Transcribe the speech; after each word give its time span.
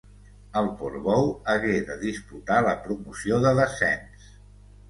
El 0.61 0.69
Port-Bou 0.77 1.29
hagué 1.53 1.75
de 1.91 1.97
disputar 2.05 2.57
la 2.69 2.75
promoció 2.87 3.41
de 3.47 3.53
descens. 3.63 4.35